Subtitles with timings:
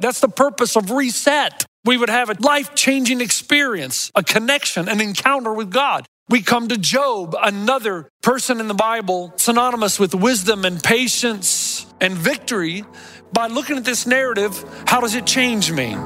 [0.00, 1.64] That's the purpose of reset.
[1.84, 6.06] We would have a life changing experience, a connection, an encounter with God.
[6.28, 12.14] We come to Job, another person in the Bible synonymous with wisdom and patience and
[12.14, 12.84] victory.
[13.32, 15.96] By looking at this narrative, how does it change me?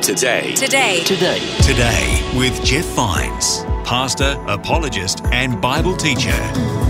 [0.00, 0.54] Today.
[0.54, 1.02] Today.
[1.04, 1.40] Today.
[1.62, 6.81] Today with Jeff Vines, pastor, apologist, and Bible teacher.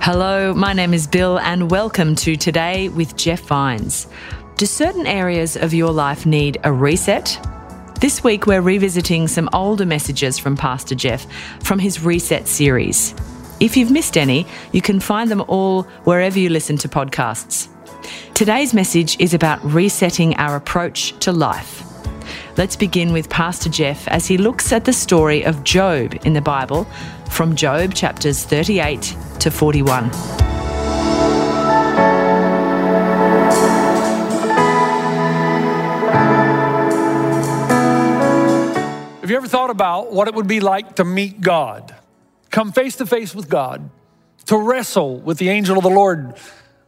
[0.00, 4.06] Hello, my name is Bill, and welcome to Today with Jeff Vines.
[4.56, 7.38] Do certain areas of your life need a reset?
[8.00, 11.26] This week, we're revisiting some older messages from Pastor Jeff
[11.62, 13.12] from his Reset series.
[13.60, 17.68] If you've missed any, you can find them all wherever you listen to podcasts.
[18.34, 21.82] Today's message is about resetting our approach to life.
[22.56, 26.40] Let's begin with Pastor Jeff as he looks at the story of Job in the
[26.40, 26.86] Bible
[27.30, 30.10] from Job chapters 38 to 41.
[39.20, 41.94] Have you ever thought about what it would be like to meet God,
[42.50, 43.90] come face to face with God,
[44.46, 46.34] to wrestle with the angel of the Lord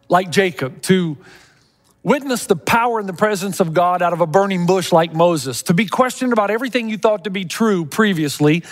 [0.09, 1.19] like Jacob, to
[2.03, 5.63] witness the power and the presence of God out of a burning bush like Moses,
[5.65, 8.63] to be questioned about everything you thought to be true previously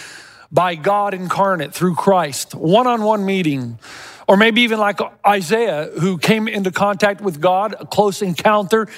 [0.50, 3.78] by God incarnate through Christ, one on one meeting,
[4.26, 8.88] or maybe even like Isaiah, who came into contact with God, a close encounter,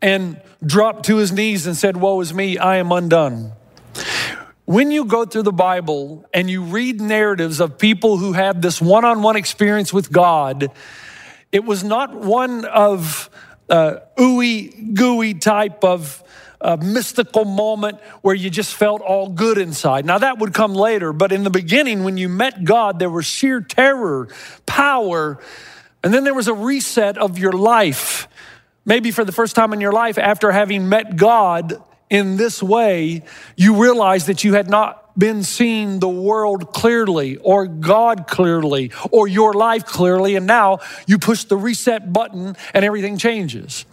[0.00, 3.52] and dropped to his knees and said, Woe is me, I am undone.
[4.66, 8.80] When you go through the Bible and you read narratives of people who had this
[8.80, 10.70] one on one experience with God,
[11.52, 13.28] it was not one of
[13.68, 16.22] uh, ooey gooey type of
[16.64, 20.06] uh, mystical moment where you just felt all good inside.
[20.06, 23.26] Now, that would come later, but in the beginning, when you met God, there was
[23.26, 24.28] sheer terror,
[24.64, 25.38] power,
[26.02, 28.26] and then there was a reset of your life.
[28.86, 33.22] Maybe for the first time in your life, after having met God in this way,
[33.56, 39.28] you realized that you had not been seeing the world clearly or God clearly or
[39.28, 43.84] your life clearly, and now you push the reset button and everything changes.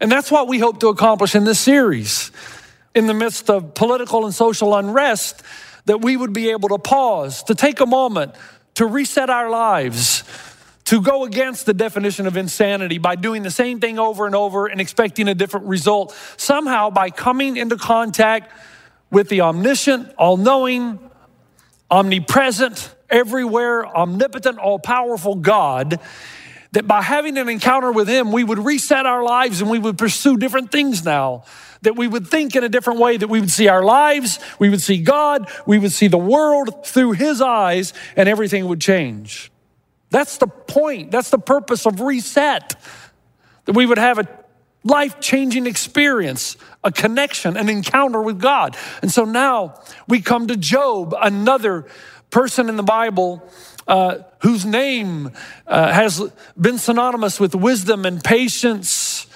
[0.00, 2.30] And that's what we hope to accomplish in this series.
[2.94, 5.42] In the midst of political and social unrest,
[5.86, 8.34] that we would be able to pause, to take a moment,
[8.74, 10.22] to reset our lives,
[10.84, 14.66] to go against the definition of insanity by doing the same thing over and over
[14.66, 16.16] and expecting a different result.
[16.36, 18.52] Somehow, by coming into contact
[19.10, 20.98] with the omniscient, all knowing,
[21.90, 26.00] omnipresent, everywhere, omnipotent, all powerful God,
[26.72, 29.96] that by having an encounter with Him, we would reset our lives and we would
[29.96, 31.44] pursue different things now.
[31.82, 34.68] That we would think in a different way, that we would see our lives, we
[34.68, 39.52] would see God, we would see the world through His eyes, and everything would change.
[40.10, 42.74] That's the point, that's the purpose of reset.
[43.66, 44.26] That we would have a
[44.84, 48.76] life changing experience, a connection, an encounter with God.
[49.02, 51.86] And so now we come to Job, another
[52.30, 53.48] person in the Bible
[53.88, 55.32] uh, whose name
[55.66, 56.22] uh, has
[56.60, 59.26] been synonymous with wisdom and patience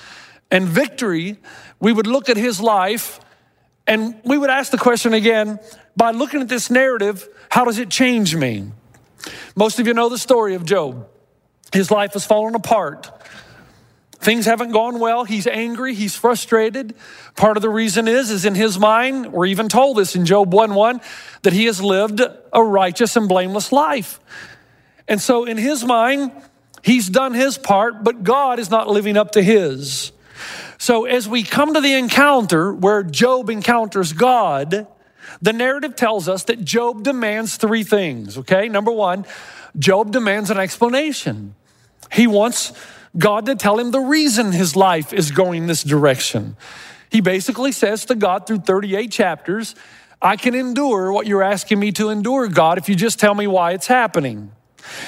[0.51, 1.39] and victory.
[1.81, 3.19] We would look at his life
[3.87, 5.59] and we would ask the question again
[5.97, 8.71] by looking at this narrative, how does it change me?
[9.57, 11.09] Most of you know the story of Job.
[11.73, 13.11] His life has fallen apart.
[14.23, 15.25] Things haven't gone well.
[15.25, 15.95] He's angry.
[15.95, 16.95] He's frustrated.
[17.35, 20.55] Part of the reason is, is in his mind, we're even told this in Job
[20.55, 21.01] 1 1,
[21.43, 22.21] that he has lived
[22.53, 24.21] a righteous and blameless life.
[25.09, 26.31] And so in his mind,
[26.83, 30.13] he's done his part, but God is not living up to his.
[30.79, 34.87] So as we come to the encounter where Job encounters God,
[35.41, 38.69] the narrative tells us that Job demands three things, okay?
[38.69, 39.27] Number one,
[39.77, 41.57] Job demands an explanation.
[42.13, 42.73] He wants
[43.17, 46.57] God to tell him the reason his life is going this direction.
[47.11, 49.75] He basically says to God through 38 chapters,
[50.23, 53.47] I can endure what you're asking me to endure, God, if you just tell me
[53.47, 54.53] why it's happening.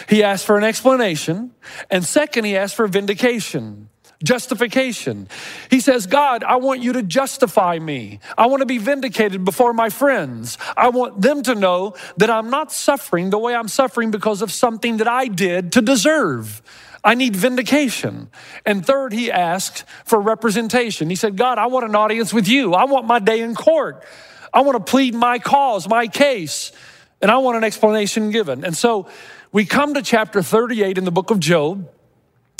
[0.08, 1.52] He asked for an explanation.
[1.90, 3.88] And second, he asked for vindication.
[4.24, 5.28] justification.
[5.70, 8.20] He says, God, I want you to justify me.
[8.36, 10.58] I want to be vindicated before my friends.
[10.76, 14.50] I want them to know that I'm not suffering the way I'm suffering because of
[14.50, 16.62] something that I did to deserve.
[17.04, 18.30] I need vindication.
[18.64, 21.10] And third, he asked for representation.
[21.10, 22.72] He said, God, I want an audience with you.
[22.72, 24.04] I want my day in court.
[24.52, 26.72] I want to plead my cause, my case,
[27.20, 28.64] and I want an explanation given.
[28.64, 29.08] And so
[29.52, 31.90] we come to chapter 38 in the book of Job.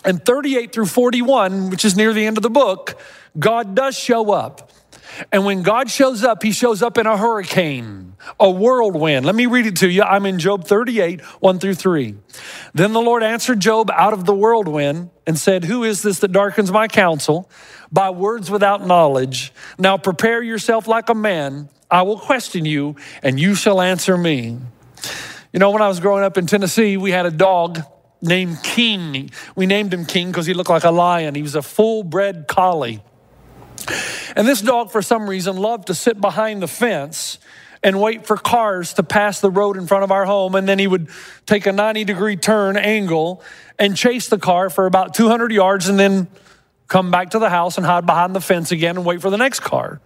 [0.05, 3.00] And 38 through 41, which is near the end of the book,
[3.38, 4.70] God does show up.
[5.32, 9.26] And when God shows up, he shows up in a hurricane, a whirlwind.
[9.26, 10.02] Let me read it to you.
[10.02, 12.14] I'm in Job 38, 1 through 3.
[12.75, 16.32] Then the Lord answered Job out of the whirlwind and said, Who is this that
[16.32, 17.50] darkens my counsel
[17.93, 19.52] by words without knowledge?
[19.78, 21.69] Now prepare yourself like a man.
[21.90, 24.58] I will question you, and you shall answer me.
[25.52, 27.81] You know, when I was growing up in Tennessee, we had a dog
[28.20, 29.31] named King.
[29.55, 31.34] We named him King because he looked like a lion.
[31.34, 33.02] He was a full bred collie.
[34.36, 37.38] And this dog, for some reason, loved to sit behind the fence
[37.82, 40.54] and wait for cars to pass the road in front of our home.
[40.54, 41.08] And then he would
[41.46, 43.42] take a 90 degree turn angle
[43.78, 46.28] and chase the car for about 200 yards and then
[46.88, 49.36] come back to the house and hide behind the fence again and wait for the
[49.36, 50.00] next car.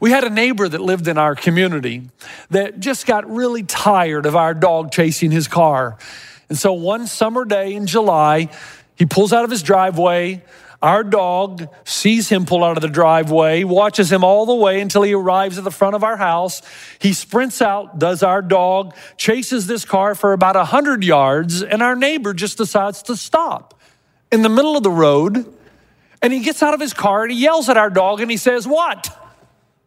[0.00, 2.02] We had a neighbor that lived in our community
[2.50, 5.96] that just got really tired of our dog chasing his car.
[6.48, 8.50] And so one summer day in July,
[8.94, 10.44] he pulls out of his driveway.
[10.86, 15.02] Our dog sees him pull out of the driveway, watches him all the way until
[15.02, 16.62] he arrives at the front of our house.
[17.00, 21.96] He sprints out, does our dog, chases this car for about 100 yards, and our
[21.96, 23.74] neighbor just decides to stop
[24.30, 25.52] in the middle of the road.
[26.22, 28.36] And he gets out of his car and he yells at our dog and he
[28.36, 29.08] says, What?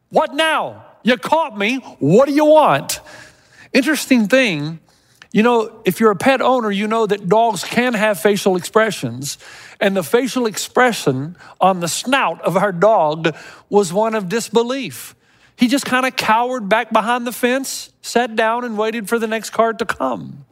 [0.09, 0.83] What now?
[1.03, 1.77] You caught me.
[1.99, 2.99] What do you want?
[3.71, 4.81] Interesting thing
[5.31, 9.37] you know, if you're a pet owner, you know that dogs can have facial expressions.
[9.79, 13.35] And the facial expression on the snout of our dog
[13.69, 15.15] was one of disbelief.
[15.55, 19.27] He just kind of cowered back behind the fence, sat down, and waited for the
[19.27, 20.45] next card to come.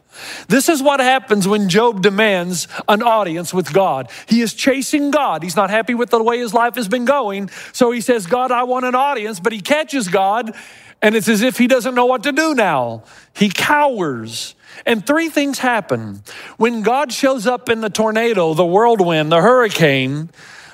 [0.47, 4.09] This is what happens when Job demands an audience with God.
[4.27, 5.43] He is chasing God.
[5.43, 7.49] He's not happy with the way his life has been going.
[7.71, 10.55] So he says, God, I want an audience, but he catches God,
[11.01, 13.03] and it's as if he doesn't know what to do now.
[13.35, 14.55] He cowers.
[14.85, 16.21] And three things happen.
[16.57, 20.29] When God shows up in the tornado, the whirlwind, the hurricane,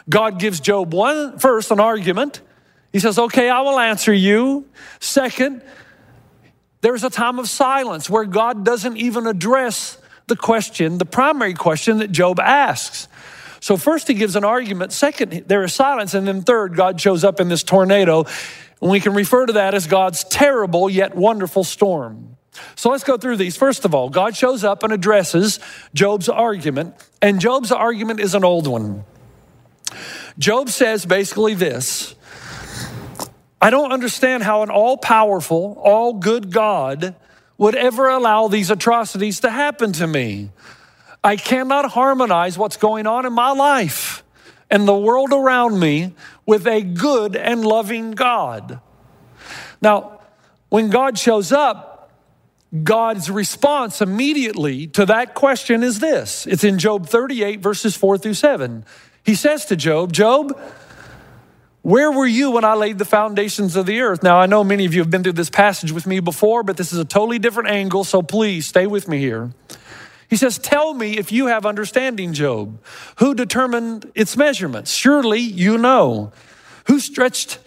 [0.10, 2.42] God gives Job one, first, an argument.
[2.92, 4.66] He says, Okay, I will answer you.
[5.00, 5.62] Second,
[6.82, 9.98] there's a time of silence where God doesn't even address
[10.28, 13.08] the question, the primary question that Job asks.
[13.60, 14.92] So, first, he gives an argument.
[14.92, 16.14] Second, there is silence.
[16.14, 18.26] And then, third, God shows up in this tornado.
[18.84, 22.36] And we can refer to that as God's terrible yet wonderful storm.
[22.76, 23.56] So let's go through these.
[23.56, 25.62] First of all, God shows up and addresses
[25.94, 29.06] Job's argument, and Job's argument is an old one.
[30.38, 32.14] Job says basically this
[33.62, 37.16] I don't understand how an all powerful, all good God
[37.58, 40.50] would ever allow these atrocities to happen to me.
[41.24, 44.23] I cannot harmonize what's going on in my life
[44.74, 46.16] and the world around me
[46.48, 48.82] with a good and loving God.
[49.84, 50.20] Now,
[50.70, 52.12] when God shows up,
[52.84, 58.34] God's response immediately to that question is this it's in Job 38, verses 4 through
[58.34, 58.84] 7.
[59.24, 60.60] He says to Job, Job,
[61.84, 64.24] where were you when I laid the foundations of the earth?
[64.24, 66.78] Now, I know many of you have been through this passage with me before, but
[66.78, 69.52] this is a totally different angle, so please stay with me here.
[70.34, 72.80] He says, Tell me if you have understanding, Job.
[73.18, 74.92] Who determined its measurements?
[74.92, 76.32] Surely you know.
[76.88, 77.60] Who stretched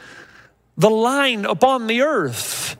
[0.76, 2.76] the line upon the earth?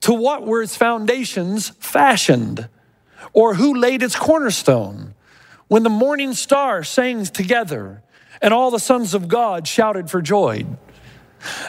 [0.00, 2.70] To what were its foundations fashioned?
[3.34, 5.12] Or who laid its cornerstone?
[5.68, 8.02] When the morning star sang together
[8.40, 10.64] and all the sons of God shouted for joy.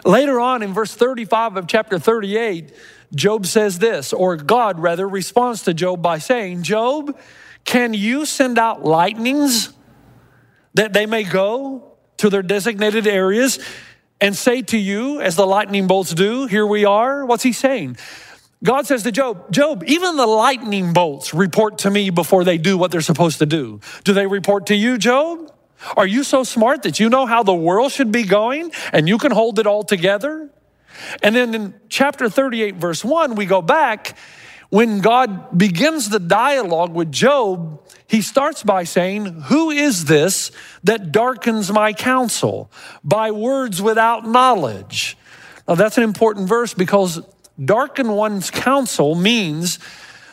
[0.06, 2.74] Later on in verse 35 of chapter 38,
[3.14, 7.18] Job says this, or God rather responds to Job by saying, Job,
[7.66, 9.74] can you send out lightnings
[10.74, 13.60] that they may go to their designated areas?
[14.22, 17.26] and say to you, as the lightning bolts do, here we are.
[17.26, 17.98] What's he saying?
[18.64, 22.78] God says to Job, Job, even the lightning bolts report to me before they do
[22.78, 23.80] what they're supposed to do.
[24.04, 25.52] Do they report to you, Job?
[25.98, 29.18] Are you so smart that you know how the world should be going and you
[29.18, 30.50] can hold it all together?
[31.24, 34.18] And then in chapter 38, verse 1, we go back.
[34.70, 40.52] When God begins the dialogue with Job, he starts by saying, Who is this
[40.84, 42.72] that darkens my counsel
[43.04, 45.18] by words without knowledge?
[45.68, 47.22] Now, that's an important verse because
[47.64, 49.80] darken one's counsel means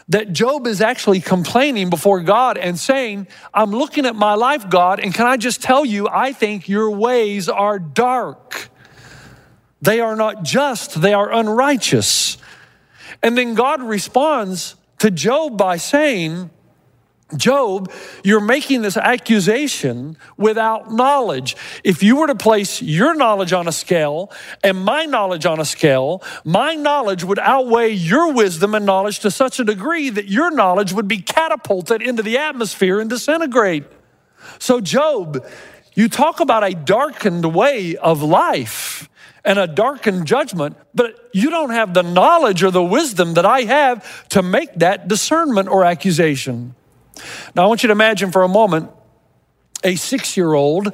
[0.09, 5.01] that Job is actually complaining before God and saying, I'm looking at my life, God,
[5.01, 8.71] and can I just tell you, I think your ways are dark.
[9.83, 12.39] They are not just, they are unrighteous.
[13.23, 16.51] And then God responds to Job by saying,
[17.37, 17.93] Job,
[18.25, 21.57] you're making this accusation without knowledge.
[21.85, 24.33] If you were to place your knowledge on a scale
[24.65, 29.31] and my knowledge on a scale, my knowledge would outweigh your wisdom and knowledge to
[29.31, 33.85] such a degree that your knowledge would be catapulted into the atmosphere and disintegrate.
[34.59, 35.45] So, Job,
[35.95, 39.11] you talk about a darkened way of life
[39.45, 43.63] and a darkened judgment, but you don't have the knowledge or the wisdom that I
[43.63, 46.75] have to make that discernment or accusation.
[47.55, 48.91] Now, I want you to imagine for a moment
[49.85, 50.93] a six year old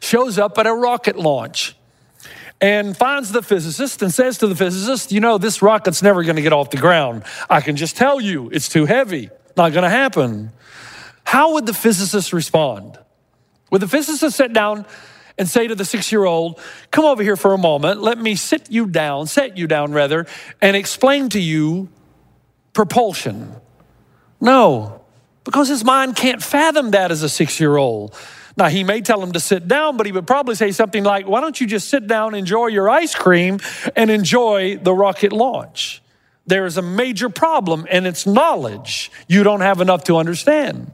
[0.00, 1.76] shows up at a rocket launch
[2.60, 6.36] and finds the physicist and says to the physicist, You know, this rocket's never going
[6.36, 7.24] to get off the ground.
[7.50, 10.52] I can just tell you it's too heavy, not going to happen.
[11.24, 12.98] How would the physicist respond?
[13.70, 14.86] Would the physicist sit down
[15.38, 18.36] and say to the six year old, Come over here for a moment, let me
[18.36, 20.26] sit you down, set you down rather,
[20.62, 21.88] and explain to you
[22.72, 23.54] propulsion?
[24.40, 25.05] No
[25.46, 28.14] because his mind can't fathom that as a six year old.
[28.58, 31.26] Now, he may tell him to sit down, but he would probably say something like,
[31.26, 33.60] Why don't you just sit down, enjoy your ice cream,
[33.94, 36.02] and enjoy the rocket launch?
[36.46, 40.92] There is a major problem, and it's knowledge you don't have enough to understand.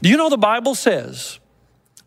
[0.00, 1.38] Do you know the Bible says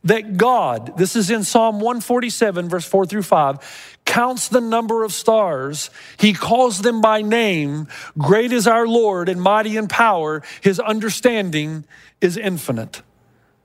[0.05, 5.11] that God, this is in Psalm 147, verse 4 through 5, counts the number of
[5.11, 5.89] stars.
[6.17, 7.87] He calls them by name.
[8.17, 10.43] Great is our Lord and mighty in power.
[10.61, 11.85] His understanding
[12.21, 13.01] is infinite.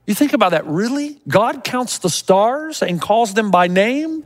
[0.06, 1.20] You think about that, really?
[1.28, 4.24] God counts the stars and calls them by name?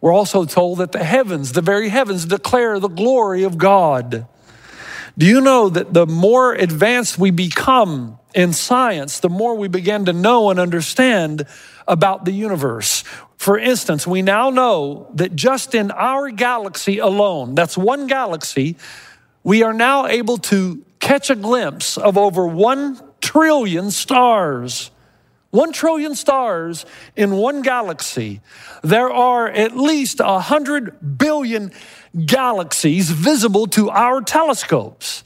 [0.00, 4.28] We're also told that the heavens, the very heavens, declare the glory of God.
[5.18, 10.04] Do you know that the more advanced we become in science, the more we begin
[10.04, 11.44] to know and understand
[11.88, 13.02] about the universe?
[13.36, 18.76] For instance, we now know that just in our galaxy alone, that's one galaxy,
[19.42, 24.92] we are now able to catch a glimpse of over one trillion stars.
[25.50, 26.84] One trillion stars
[27.16, 28.40] in one galaxy.
[28.84, 31.72] There are at least a hundred billion
[32.26, 35.24] galaxies visible to our telescopes.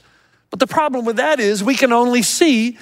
[0.49, 2.77] But the problem with that is we can only see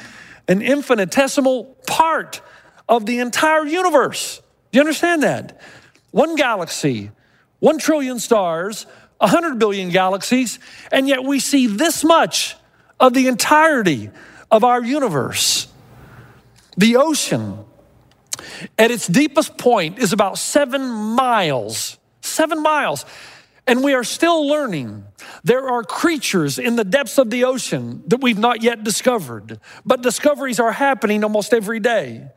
[0.47, 2.41] an infinitesimal part
[2.89, 4.41] of the entire universe.
[4.71, 5.61] Do you understand that?
[6.11, 7.11] One galaxy,
[7.59, 8.85] one trillion stars,
[9.21, 10.59] a hundred billion galaxies,
[10.91, 12.55] and yet we see this much
[12.99, 14.09] of the entirety
[14.49, 15.67] of our universe.
[16.75, 17.63] The ocean,
[18.77, 21.97] at its deepest point, is about seven miles.
[22.21, 23.05] Seven miles.
[23.67, 25.05] And we are still learning.
[25.43, 30.01] There are creatures in the depths of the ocean that we've not yet discovered, but
[30.01, 32.27] discoveries are happening almost every day.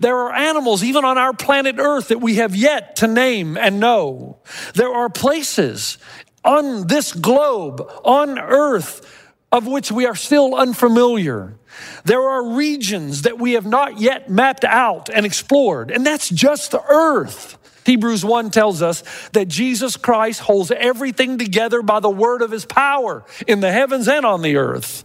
[0.00, 3.80] There are animals, even on our planet Earth, that we have yet to name and
[3.80, 4.38] know.
[4.74, 5.98] There are places
[6.44, 9.08] on this globe, on Earth,
[9.50, 11.58] of which we are still unfamiliar.
[12.04, 16.70] There are regions that we have not yet mapped out and explored, and that's just
[16.70, 17.58] the Earth.
[17.84, 19.02] Hebrews 1 tells us
[19.32, 24.06] that Jesus Christ holds everything together by the word of his power in the heavens
[24.08, 25.04] and on the earth.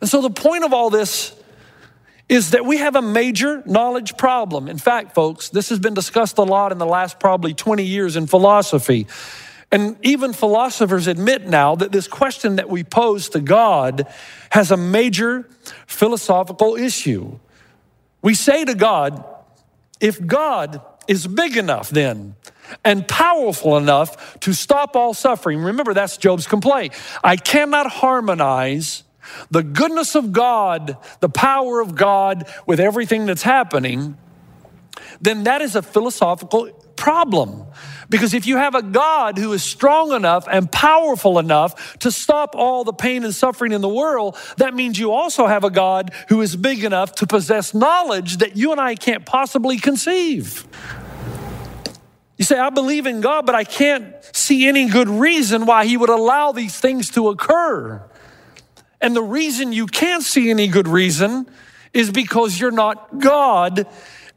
[0.00, 1.34] And so the point of all this
[2.28, 4.68] is that we have a major knowledge problem.
[4.68, 8.16] In fact, folks, this has been discussed a lot in the last probably 20 years
[8.16, 9.06] in philosophy.
[9.70, 14.06] And even philosophers admit now that this question that we pose to God
[14.50, 15.48] has a major
[15.92, 17.38] philosophical issue.
[18.22, 19.24] We say to God,
[20.00, 22.36] if God is big enough then
[22.84, 26.94] and powerful enough to stop all suffering, remember that's Job's complaint.
[27.22, 29.04] I cannot harmonize
[29.50, 34.16] the goodness of God, the power of God with everything that's happening,
[35.20, 36.70] then that is a philosophical
[37.02, 37.66] problem.
[38.08, 42.54] Because if you have a God who is strong enough and powerful enough to stop
[42.54, 46.12] all the pain and suffering in the world, that means you also have a God
[46.28, 50.64] who is big enough to possess knowledge that you and I can't possibly conceive.
[52.38, 55.96] You say, I believe in God, but I can't see any good reason why He
[55.96, 58.00] would allow these things to occur.
[59.00, 61.48] And the reason you can't see any good reason
[61.92, 63.88] is because you're not God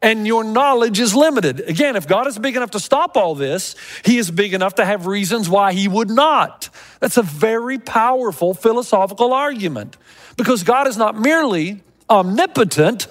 [0.05, 1.61] and your knowledge is limited.
[1.61, 4.85] Again, if God is big enough to stop all this, He is big enough to
[4.85, 6.69] have reasons why He would not.
[6.99, 9.97] That's a very powerful philosophical argument
[10.37, 13.07] because God is not merely omnipotent,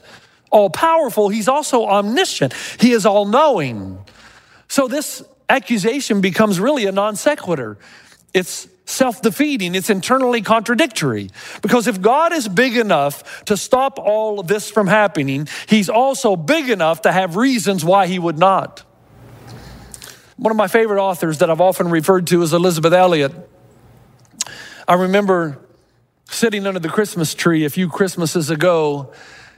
[0.53, 3.99] all powerful, He's also omniscient, He is all knowing.
[4.69, 7.77] So this accusation becomes really a non sequitur.
[8.33, 11.31] It's self defeating, it's internally contradictory.
[11.63, 16.37] Because if God is big enough to stop all of this from happening, He's also
[16.37, 18.83] big enough to have reasons why He would not.
[20.37, 23.33] One of my favorite authors that I've often referred to is Elisabeth Elliot.
[24.87, 25.61] I remember
[26.29, 29.13] sitting under the Christmas tree a few Christmases ago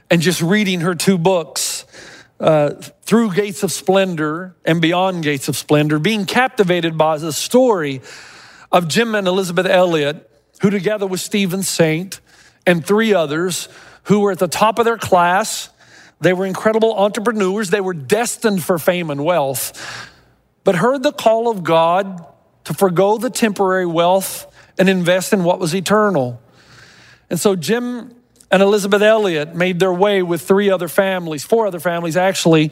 [0.09, 1.85] and just reading her two books.
[2.39, 2.69] Uh,
[3.01, 7.99] through gates of splendor and beyond gates of splendor, being captivated by the story
[8.71, 10.29] of Jim and Elisabeth Elliot,
[10.61, 12.19] who together with Stephen Saint
[12.65, 13.69] and three others
[14.03, 15.69] who were at the top of their class,
[16.19, 17.69] they were incredible entrepreneurs.
[17.69, 20.09] They were destined for fame and wealth,
[20.63, 22.25] but heard the call of God
[22.63, 24.45] to forego the temporary wealth
[24.77, 26.41] and invest in what was eternal.
[27.29, 28.13] And so Jim
[28.49, 32.71] and Elisabeth Elliot made their way with three other families, four other families actually,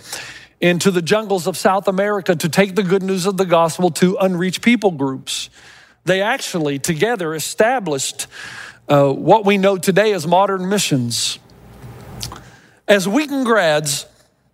[0.62, 4.18] into the jungles of South America to take the good news of the gospel to
[4.18, 5.50] unreached people groups.
[6.06, 8.28] They actually together established
[8.88, 11.40] uh, what we know today as modern missions.
[12.88, 14.06] As Wheaton grads,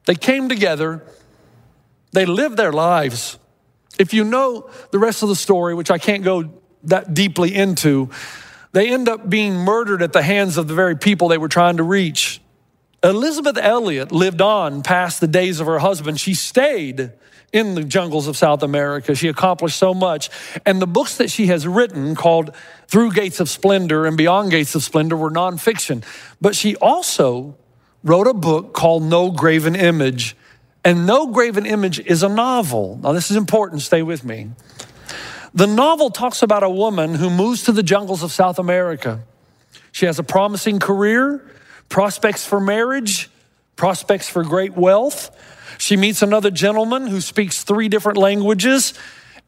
[0.06, 1.04] they came together,
[2.14, 3.38] they lived their lives.
[4.00, 6.50] If you know the rest of the story, which I can't go
[6.84, 8.10] that deeply into,
[8.72, 11.78] they end up being murdered at the hands of the very people they were trying
[11.78, 12.41] to reach.
[13.04, 16.20] Elisabeth Elliot lived on past the days of her husband.
[16.20, 17.12] She stayed
[17.52, 19.16] in the jungles of South America.
[19.16, 20.30] She accomplished so much.
[20.66, 22.56] And the books that she has written, called
[22.88, 26.04] Through Gates of Splendor and Beyond Gates of Splendor, were nonfiction.
[26.40, 27.58] But she also
[28.04, 30.36] wrote a book called No Graven Image.
[30.86, 33.00] And No Graven Image is a novel.
[33.02, 34.52] Now, this is important, stay with me.
[35.54, 39.24] The novel talks about a woman who moves to the jungles of South America.
[39.92, 41.46] She has a promising career,
[41.92, 43.30] prospects for marriage,
[43.76, 45.30] prospects for great wealth.
[45.78, 48.94] She meets another gentleman who speaks three different languages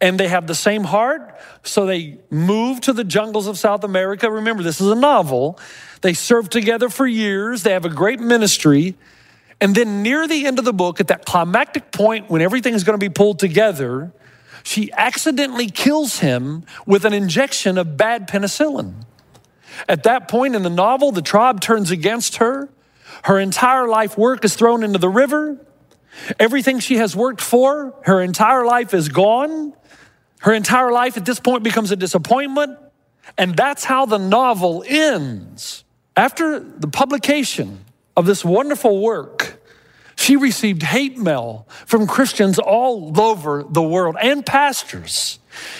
[0.01, 1.39] and they have the same heart.
[1.63, 4.29] So they move to the jungles of South America.
[4.29, 5.57] Remember, this is a novel.
[6.01, 8.95] They serve together for years, they have a great ministry.
[9.61, 12.83] And then near the end of the book, at that climactic point when everything is
[12.83, 14.11] going to be pulled together,
[14.63, 19.05] she accidentally kills him with an injection of bad penicillin.
[19.87, 22.69] At that point in the novel, the tribe turns against her.
[23.23, 25.57] Her entire life work is thrown into the river.
[26.39, 29.73] Everything she has worked for, her entire life is gone.
[30.39, 32.77] Her entire life at this point becomes a disappointment.
[33.37, 35.83] And that's how the novel ends.
[36.15, 39.62] After the publication of this wonderful work,
[40.23, 45.39] she received hate mail from Christians all over the world and pastors.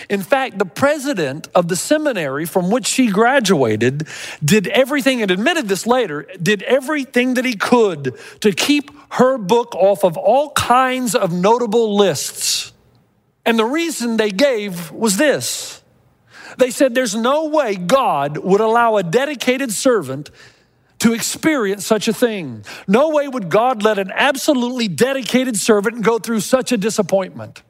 [0.10, 4.06] In fact, the president of the seminary from which she graduated
[4.44, 9.74] did everything, and admitted this later, did everything that he could to keep her book
[9.76, 12.74] off of all kinds of notable lists.
[13.46, 15.82] And the reason they gave was this
[16.58, 20.30] they said, There's no way God would allow a dedicated servant
[21.04, 22.64] to experience such a thing.
[22.88, 27.62] No way would God let an absolutely dedicated servant go through such a disappointment.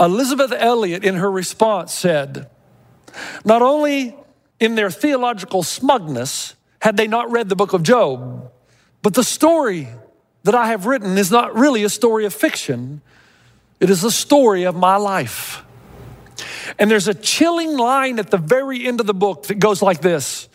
[0.00, 2.48] Elisabeth Elliot, in her response, said,
[3.44, 4.16] Not only
[4.58, 8.50] in their theological smugness had they not read the book of Job,
[9.02, 9.86] but the story
[10.44, 13.02] that I have written is not really a story of fiction,
[13.78, 15.62] it is a story of my life.
[16.78, 20.00] And there's a chilling line at the very end of the book that goes like
[20.00, 20.48] this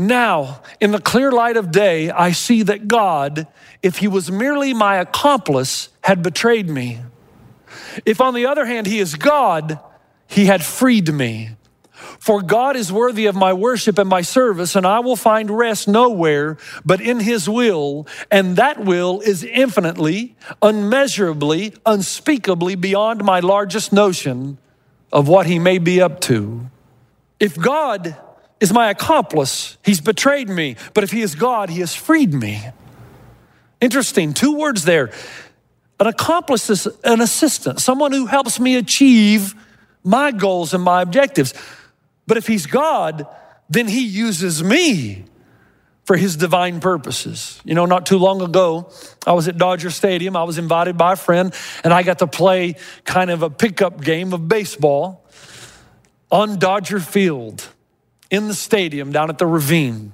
[0.00, 3.46] Now, in the clear light of day, I see that God,
[3.82, 7.00] if he was merely my accomplice, had betrayed me.
[8.06, 9.78] If, on the other hand, he is God,
[10.26, 11.50] he had freed me.
[11.92, 15.86] For God is worthy of my worship and my service, and I will find rest
[15.86, 23.92] nowhere but in His will, and that will is infinitely, unmeasurably, unspeakably beyond my largest
[23.92, 24.56] notion
[25.12, 26.70] of what He may be up to.
[27.38, 28.16] If God
[28.60, 32.62] is my accomplice, He's betrayed me, but if He is God, He has freed me.
[33.80, 35.10] Interesting, two words there.
[35.98, 39.54] An accomplice is an assistant, someone who helps me achieve
[40.02, 41.54] my goals and my objectives.
[42.26, 43.26] But if he's God,
[43.68, 45.24] then he uses me
[46.04, 47.60] for his divine purposes.
[47.64, 48.90] You know, not too long ago,
[49.26, 50.36] I was at Dodger Stadium.
[50.36, 54.02] I was invited by a friend, and I got to play kind of a pickup
[54.02, 55.26] game of baseball
[56.30, 57.68] on Dodger Field
[58.30, 60.12] in the stadium down at the ravine.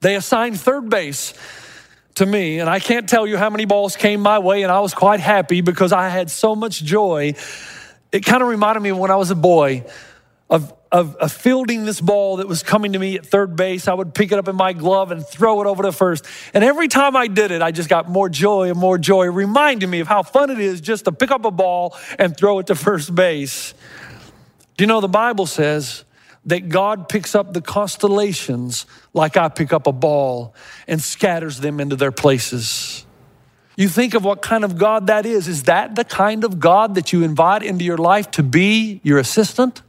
[0.00, 1.34] They assigned third base
[2.16, 4.80] to me, and I can't tell you how many balls came my way, and I
[4.80, 7.34] was quite happy because I had so much joy.
[8.10, 9.84] It kind of reminded me of when I was a boy
[10.50, 13.86] of, of, of, fielding this ball that was coming to me at third base.
[13.86, 16.24] I would pick it up in my glove and throw it over to first.
[16.54, 19.90] And every time I did it, I just got more joy and more joy, reminding
[19.90, 22.68] me of how fun it is just to pick up a ball and throw it
[22.68, 23.74] to first base.
[24.76, 26.04] Do you know the Bible says
[26.48, 30.54] that God picks up the constellations like I pick up a ball
[30.86, 33.04] and scatters them into their places.
[33.76, 35.46] You think of what kind of God that is.
[35.46, 39.18] Is that the kind of God that you invite into your life to be your
[39.18, 39.82] assistant,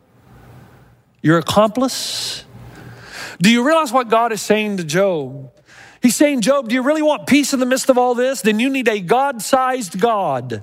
[1.21, 2.43] your accomplice?
[3.41, 5.51] Do you realize what God is saying to Job?
[6.01, 8.41] He's saying, Job, do you really want peace in the midst of all this?
[8.41, 10.61] Then you need a God sized God.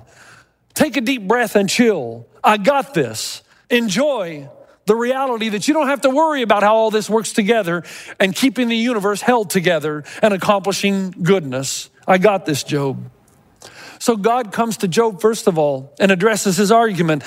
[0.75, 2.27] Take a deep breath and chill.
[2.43, 3.41] I got this.
[3.69, 4.47] Enjoy
[4.87, 7.83] the reality that you don't have to worry about how all this works together
[8.19, 11.89] and keeping the universe held together and accomplishing goodness.
[12.07, 13.11] I got this, Job.
[13.99, 17.23] So God comes to Job, first of all, and addresses his argument.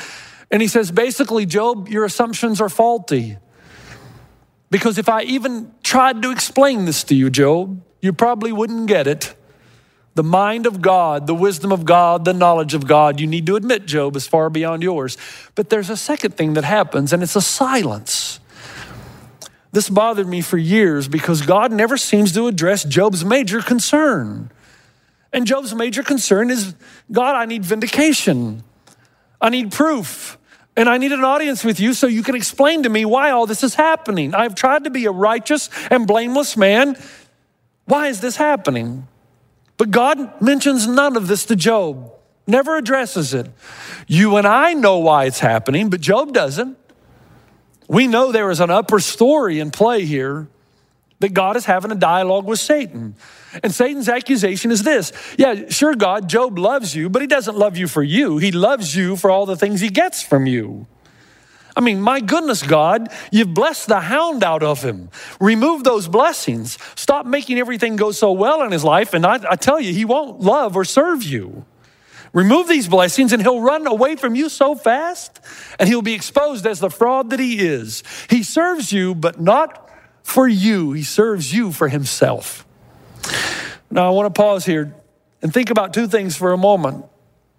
[0.51, 3.37] And he says, basically, Job, your assumptions are faulty.
[4.71, 9.07] Because if I even tried to explain this to you, Job, you probably wouldn't get
[9.07, 9.35] it.
[10.15, 13.57] The mind of God, the wisdom of God, the knowledge of God, you need to
[13.57, 15.17] admit, Job, is far beyond yours.
[15.55, 18.41] But there's a second thing that happens, and it's a silence.
[19.73, 24.51] This bothered me for years because God never seems to address Job's major concern.
[25.33, 26.75] And Job's major concern is
[27.11, 28.65] God, I need vindication.
[29.41, 30.39] I need proof.
[30.77, 33.47] And I need an audience with you so you can explain to me why all
[33.47, 34.35] this is happening.
[34.35, 36.97] I've tried to be a righteous and blameless man.
[37.85, 39.07] Why is this happening?
[39.81, 42.13] But God mentions none of this to Job,
[42.47, 43.47] never addresses it.
[44.07, 46.77] You and I know why it's happening, but Job doesn't.
[47.89, 50.49] We know there is an upper story in play here
[51.21, 53.15] that God is having a dialogue with Satan.
[53.63, 57.79] And Satan's accusation is this Yeah, sure, God, Job loves you, but he doesn't love
[57.79, 58.37] you for you.
[58.37, 60.89] He loves you for all the things he gets from you.
[61.77, 65.11] I mean, my goodness, God, you've blessed the hound out of him.
[65.41, 66.79] Remove those blessings.
[66.97, 70.05] Stop making everything go so well in his life, and I, I, tell you, he
[70.05, 71.65] won't love or serve you.
[72.33, 75.41] Remove these blessings, and he'll run away from you so fast,
[75.79, 78.03] and he'll be exposed as the fraud that he is.
[78.29, 79.89] He serves you, but not
[80.23, 82.67] for you, he serves you for himself.
[83.91, 84.95] Now, I want to pause here
[85.43, 87.05] and think about two things for a moment.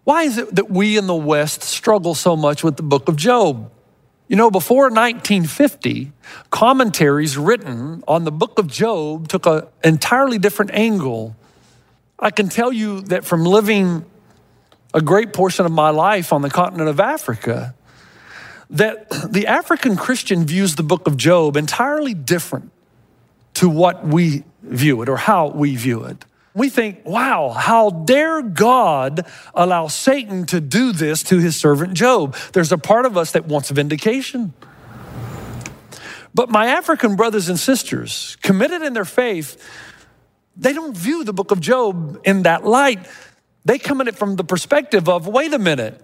[0.04, 3.18] Why is it that we in the West struggle so much with the book of
[3.18, 3.72] Job?
[4.32, 6.14] You know, before 1950,
[6.52, 11.36] commentaries written on the book of Job took an entirely different angle.
[12.18, 14.06] I can tell you that from living
[14.94, 17.76] a great portion of my life on the continent of Africa,
[18.70, 22.72] that the African Christian views the book of Job entirely different
[23.56, 26.24] to what we view it or how we view it.
[26.54, 32.36] We think, wow, how dare God allow Satan to do this to his servant Job?
[32.54, 34.54] There's a part of us that wants vindication.
[36.34, 39.62] But my African brothers and sisters, committed in their faith,
[40.58, 43.00] they don't view the book of Job in that light.
[43.64, 46.02] They come at it from the perspective of wait a minute,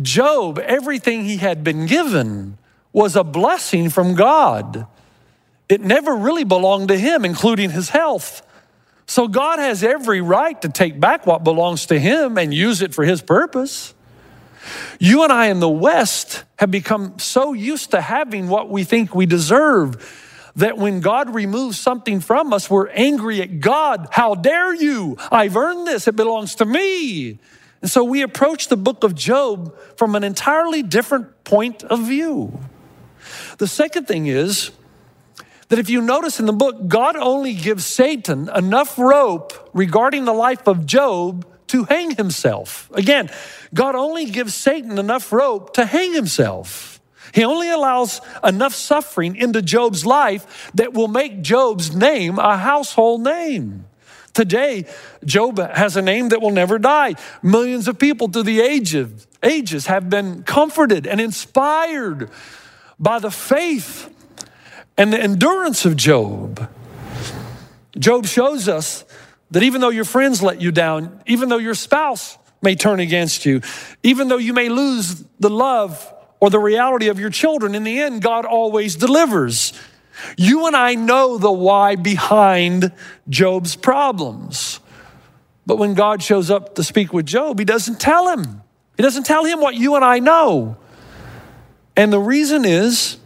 [0.00, 2.58] Job, everything he had been given
[2.92, 4.86] was a blessing from God.
[5.68, 8.42] It never really belonged to him, including his health.
[9.10, 12.94] So God has every right to take back what belongs to him and use it
[12.94, 13.92] for his purpose.
[15.00, 19.12] You and I in the West have become so used to having what we think
[19.12, 24.06] we deserve that when God removes something from us, we're angry at God.
[24.12, 25.16] How dare you?
[25.32, 27.40] I've earned this, it belongs to me.
[27.82, 32.60] And so we approach the book of Job from an entirely different point of view.
[33.58, 34.70] The second thing is
[35.70, 40.32] that if you notice in the book, God only gives Satan enough rope regarding the
[40.32, 42.90] life of Job to hang himself.
[42.92, 43.30] Again,
[43.72, 47.00] God only gives Satan enough rope to hang himself.
[47.32, 53.22] He only allows enough suffering into Job's life that will make Job's name a household
[53.22, 53.86] name.
[54.34, 54.86] Today,
[55.24, 57.14] Job has a name that will never die.
[57.44, 62.28] Millions of people through the ages, ages have been comforted and inspired
[62.98, 64.12] by the faith
[65.00, 66.70] and the endurance of Job.
[67.98, 69.02] Job shows us
[69.50, 73.46] that even though your friends let you down, even though your spouse may turn against
[73.46, 73.62] you,
[74.02, 77.98] even though you may lose the love or the reality of your children, in the
[77.98, 79.72] end, God always delivers.
[80.36, 82.92] You and I know the why behind
[83.26, 84.80] Job's problems.
[85.64, 88.60] But when God shows up to speak with Job, he doesn't tell him.
[88.98, 90.76] He doesn't tell him what you and I know.
[91.96, 93.16] And the reason is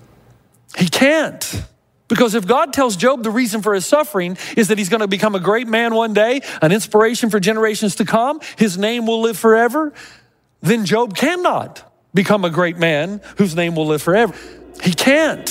[0.77, 1.65] he can't.
[2.09, 5.09] Because if God tells Job the reason for his suffering is that he's going to
[5.09, 9.23] become a great man one day, an inspiration for generations to come, his name will
[9.23, 9.93] live forever,
[10.61, 14.35] then Job cannot become a great man whose name will live forever.
[14.83, 15.51] He can't.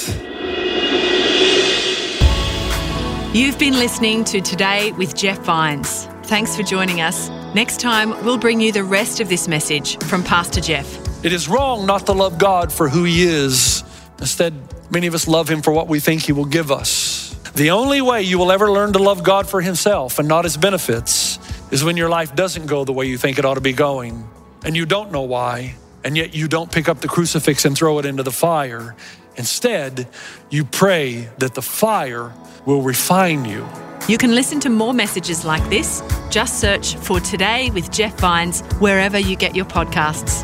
[3.35, 6.05] You've been listening to Today with Jeff Vines.
[6.23, 7.29] Thanks for joining us.
[7.55, 11.25] Next time, we'll bring you the rest of this message from Pastor Jeff.
[11.25, 13.83] It is wrong not to love God for who He is.
[14.19, 14.53] Instead,
[14.93, 17.33] Many of us love Him for what we think He will give us.
[17.55, 20.55] The only way you will ever learn to love God for Himself and not His
[20.55, 21.39] benefits
[21.71, 24.29] is when your life doesn't go the way you think it ought to be going,
[24.63, 27.97] and you don't know why, and yet you don't pick up the crucifix and throw
[27.97, 28.95] it into the fire.
[29.35, 30.07] Instead,
[30.51, 32.31] you pray that the fire
[32.67, 33.67] will refine you.
[34.07, 36.03] You can listen to more messages like this.
[36.29, 40.43] Just search for Today with Jeff Vines wherever you get your podcasts.